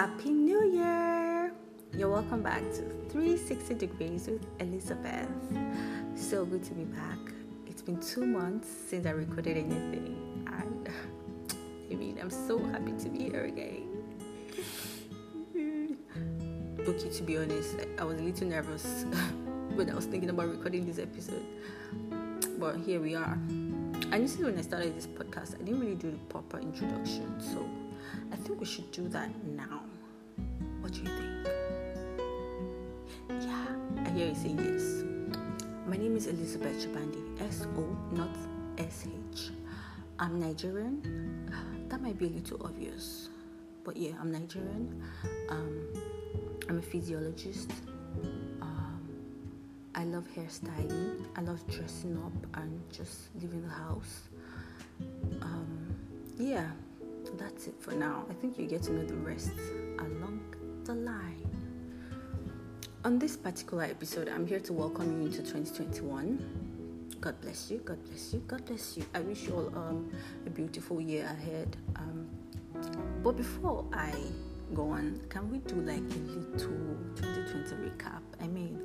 [0.00, 1.52] Happy New Year!
[1.92, 2.80] You're welcome back to
[3.10, 5.28] 360 Degrees with Elizabeth.
[6.14, 7.18] So good to be back.
[7.66, 10.88] It's been two months since I recorded anything, and
[11.92, 13.88] I mean, I'm so happy to be here again.
[16.88, 19.04] Okay, to be honest, I was a little nervous
[19.74, 21.44] when I was thinking about recording this episode,
[22.58, 23.34] but here we are.
[23.34, 27.38] And you see, when I started this podcast, I didn't really do the proper introduction,
[27.38, 27.68] so
[28.32, 29.82] I think we should do that now.
[30.80, 31.48] What do you think?
[33.28, 33.66] Yeah,
[34.04, 35.04] I hear you say yes.
[35.86, 38.30] My name is Elizabeth Sobande, S O, not
[38.78, 39.50] S H.
[40.18, 41.50] I'm Nigerian.
[41.88, 43.28] That might be a little obvious,
[43.84, 45.02] but yeah, I'm Nigerian.
[45.48, 45.88] Um,
[46.68, 47.72] I'm a physiologist.
[48.60, 49.00] Um,
[49.94, 51.26] I love hairstyling.
[51.36, 54.28] I love dressing up and just leaving the house.
[55.42, 55.96] Um,
[56.38, 56.70] yeah,
[57.40, 58.26] that's it for now.
[58.28, 59.52] I think you get to know the rest
[59.98, 60.40] along
[60.84, 61.48] the line.
[63.04, 67.08] On this particular episode, I'm here to welcome you into 2021.
[67.18, 69.06] God bless you, God bless you, God bless you.
[69.14, 70.12] I wish you all um,
[70.46, 71.76] a beautiful year ahead.
[71.96, 72.28] Um,
[73.22, 74.12] but before I
[74.74, 78.20] go on, can we do like a little 2020 recap?
[78.40, 78.78] I mean,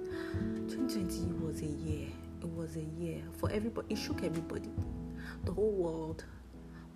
[0.69, 2.07] 2020 was a year.
[2.41, 3.93] It was a year for everybody.
[3.93, 4.69] It shook everybody.
[5.43, 6.23] The whole world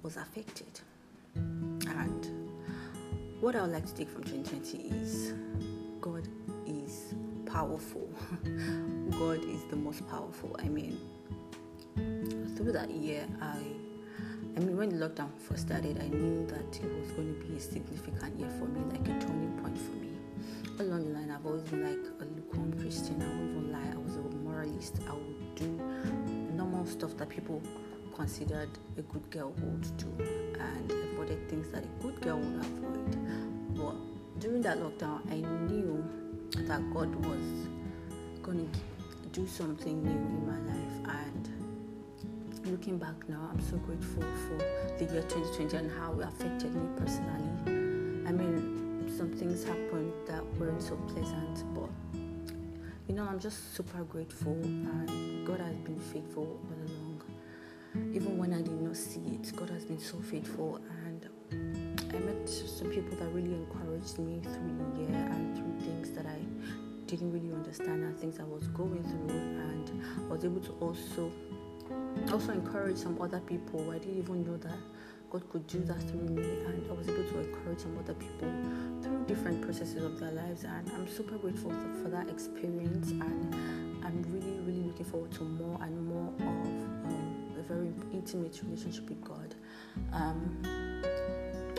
[0.04, 0.80] was affected.
[3.42, 5.34] What I would like to take from 2020 is
[6.02, 6.28] God
[6.68, 8.10] is powerful.
[9.18, 10.58] God is the most powerful.
[10.60, 11.00] I mean,
[12.58, 13.58] through that year, I
[14.58, 17.60] I mean, when lockdown first started, I knew that it was going to be a
[17.62, 20.10] significant year for me, like a turning point for me.
[20.80, 23.22] Along the line, I've always been like a lukewarm Christian.
[23.22, 25.00] I won't even lie, I was a moralist.
[25.08, 25.82] I would do
[26.56, 27.62] normal stuff that people
[28.20, 30.08] considered a good girl would do,
[30.60, 33.12] and avoided things that a good girl would avoid.
[33.78, 33.96] But
[34.42, 35.36] during that lockdown, I
[35.72, 36.04] knew
[36.68, 37.68] that God was
[38.44, 38.80] going to
[39.32, 41.50] do something new in my life, and
[42.66, 44.58] looking back now, I'm so grateful for
[44.98, 48.28] the year 2020 and how it affected me personally.
[48.28, 51.90] I mean, some things happened that weren't so pleasant, but
[53.08, 57.09] you know, I'm just super grateful, and God has been faithful all along.
[57.96, 62.48] Even when I did not see it, God has been so faithful, and I met
[62.48, 66.40] some people that really encouraged me through the year and through things that I
[67.08, 71.32] didn't really understand and things I was going through, and I was able to also
[72.32, 73.90] also encourage some other people.
[73.90, 74.78] I didn't even know that
[75.32, 78.52] God could do that through me, and I was able to encourage some other people
[79.02, 80.64] through different processes of their lives.
[80.64, 81.72] And I'm super grateful
[82.04, 83.56] for that experience, and
[84.06, 86.99] I'm really, really looking forward to more and more of
[87.70, 89.56] very intimate relationship with God.
[90.12, 90.62] Um,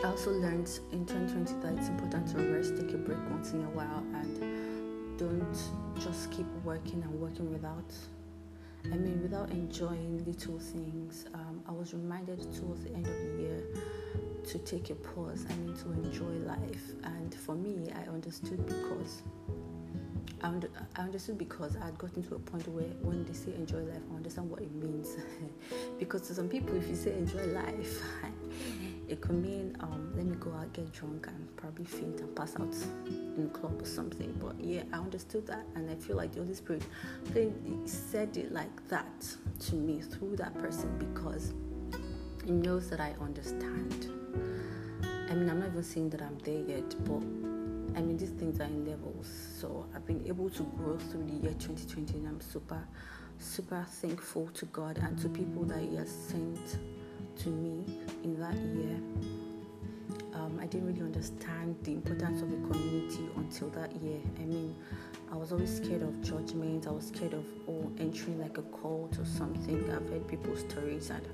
[0.03, 3.61] I also learned in 2020 that it's important to rest, take a break once in
[3.63, 5.57] a while, and don't
[5.99, 7.93] just keep working and working without
[8.85, 13.41] I mean, without enjoying little things, um, I was reminded towards the end of the
[13.41, 13.63] year
[14.47, 15.45] to take a pause.
[15.47, 16.93] I mean, to enjoy life.
[17.03, 19.21] And for me, I understood because
[20.43, 23.53] I, under, I understood because I had gotten to a point where when they say
[23.53, 25.15] enjoy life, I understand what it means.
[25.99, 28.01] because to some people, if you say enjoy life,
[29.07, 32.55] it could mean um, let me go out, get drunk, and probably faint and pass
[32.55, 32.75] out
[33.07, 34.35] in a club or something.
[34.41, 36.83] But yeah, I understood that, and I feel like the Holy Spirit
[37.85, 41.53] said it like that to me through that person because
[42.45, 44.09] He knows that I understand.
[45.29, 47.50] I mean, I'm not even saying that I'm there yet, but
[47.95, 49.27] I mean, these things are in levels.
[49.59, 52.81] So I've been able to grow through the year 2020, and I'm super,
[53.39, 56.77] super thankful to God and to people that He has sent
[57.37, 58.99] to me in that year.
[60.33, 64.19] Um, I didn't really understand the importance of a community until that year.
[64.39, 64.75] I mean,
[65.31, 66.87] I was always scared of judgment.
[66.87, 69.89] I was scared of oh, entering like a cult or something.
[69.91, 71.25] I've heard people's stories and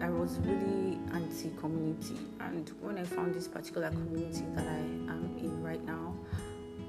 [0.00, 2.16] I was really anti-community.
[2.40, 6.14] And when I found this particular community that I am in right now,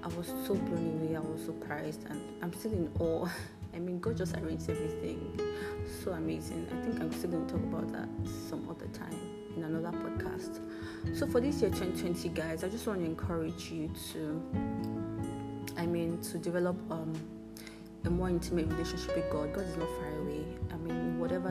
[0.03, 1.15] I was so blown away.
[1.15, 3.27] I was surprised, and I'm still in awe.
[3.73, 5.39] I mean, God just arranged everything
[6.03, 6.67] so amazing.
[6.71, 8.07] I think I'm still going to talk about that
[8.49, 9.15] some other time
[9.55, 10.59] in another podcast.
[11.17, 14.41] So, for this year 2020, guys, I just want to encourage you to,
[15.77, 17.13] I mean, to develop um,
[18.05, 19.53] a more intimate relationship with God.
[19.53, 20.45] God is not far away.
[20.71, 21.49] I mean, whatever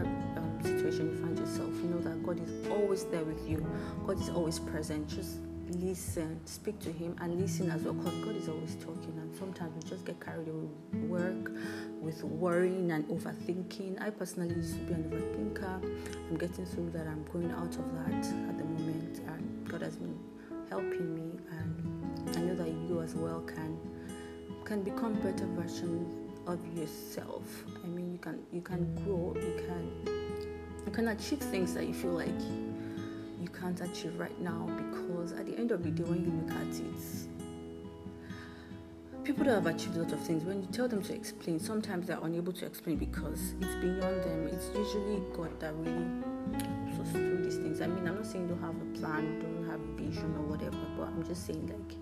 [0.63, 3.67] situation you find yourself, you know that God is always there with you.
[4.07, 5.09] God is always present.
[5.09, 5.39] Just
[5.71, 7.95] listen, speak to Him, and listen as well.
[7.95, 11.53] Because God is always talking, and sometimes we just get carried away with work,
[12.01, 14.01] with worrying and overthinking.
[14.01, 15.83] I personally used to be an overthinker.
[16.31, 17.07] I'm getting through that.
[17.07, 20.19] I'm going out of that at the moment, and God has been
[20.71, 23.79] helping me, and I know that you as well can
[24.65, 27.65] can become better version of yourself.
[27.83, 30.18] I mean, you can you can grow, you can
[30.89, 32.41] you can achieve things that you feel like
[33.43, 36.51] you can't achieve right now because at the end of the day, when you look
[36.57, 37.03] at it,
[39.23, 42.07] people that have achieved a lot of things, when you tell them to explain, sometimes
[42.07, 44.49] they're unable to explain because it's beyond them.
[44.51, 46.07] It's usually God that really
[46.99, 47.83] us through these things.
[47.83, 50.79] I mean, I'm not saying don't have a plan, don't have a vision or whatever,
[50.97, 51.99] but I'm just saying like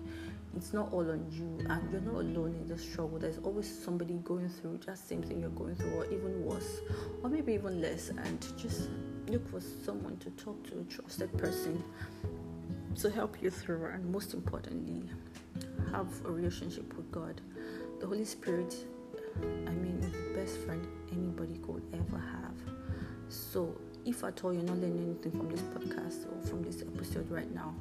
[0.57, 3.19] it's not all on you and you're not alone in the struggle.
[3.19, 6.79] There's always somebody going through just same thing you're going through or even worse
[7.23, 8.89] or maybe even less and just
[9.27, 11.83] look for someone to talk to, a trusted person
[12.95, 15.03] to help you through and most importantly
[15.91, 17.39] have a relationship with God.
[17.99, 18.75] The Holy Spirit,
[19.67, 22.55] I mean, is the best friend anybody could ever have.
[23.29, 23.75] So,
[24.05, 27.53] if at all you're not learning anything from this podcast or from this episode right
[27.53, 27.75] now,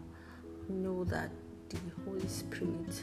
[0.69, 1.31] know that
[1.69, 3.03] the Holy Spirit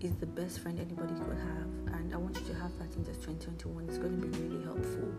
[0.00, 1.94] is the best friend anybody could have.
[1.98, 3.84] And I want you to have that in this 2021.
[3.88, 5.12] It's going to be really helpful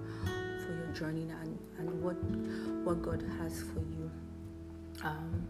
[0.65, 2.15] for your journey and, and what,
[2.83, 4.11] what God has for you.
[5.03, 5.47] Um,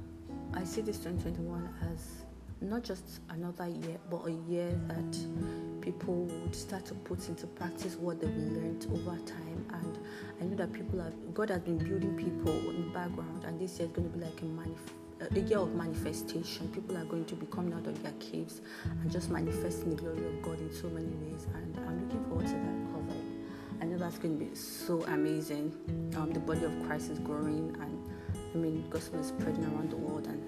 [0.54, 2.26] I see this 2021 as
[2.62, 7.96] not just another year, but a year that people would start to put into practice
[7.96, 9.66] what they've learned over time.
[9.74, 10.00] And
[10.42, 13.78] I know that people have, God has been building people in the background, and this
[13.80, 16.68] year is going to be like a manif- a year of manifestation.
[16.70, 18.62] People are going to be coming out of their caves
[19.02, 21.48] and just manifesting the glory of God in so many ways.
[21.54, 25.04] And I'm looking forward to that because like, I know that's going to be so
[25.04, 25.74] amazing.
[26.18, 28.10] Um, the body of Christ is growing, and
[28.54, 30.42] I mean, gospel is spreading around the world, and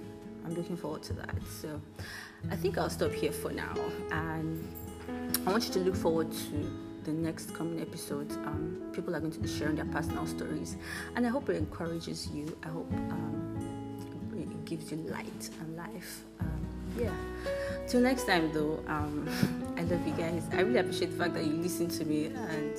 [0.45, 1.35] I'm looking forward to that.
[1.61, 1.81] So
[2.49, 3.73] I think I'll stop here for now.
[4.11, 4.67] And
[5.45, 8.35] I want you to look forward to the next coming episodes.
[8.37, 10.77] Um, people are going to be sharing their personal stories.
[11.15, 12.57] And I hope it encourages you.
[12.63, 13.76] I hope um,
[14.67, 16.23] gives you light and life.
[16.39, 16.67] Um,
[16.99, 17.13] yeah.
[17.87, 19.27] Till next time, though, um,
[19.77, 20.43] I love you guys.
[20.51, 22.75] I really appreciate the fact that you listen to me and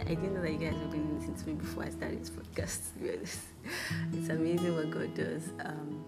[0.00, 2.20] I didn't know that you guys were going to listen to me before I started
[2.20, 2.80] this podcast.
[4.12, 5.50] It's amazing what God does.
[5.64, 6.04] Um,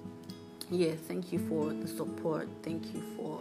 [0.71, 2.49] yeah, thank you for the support.
[2.63, 3.41] Thank you for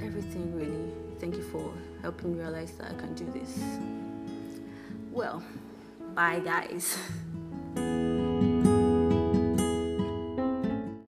[0.00, 0.92] everything, really.
[1.20, 1.72] Thank you for
[2.02, 3.58] helping me realize that I can do this.
[5.12, 5.42] Well,
[6.14, 6.98] bye, guys.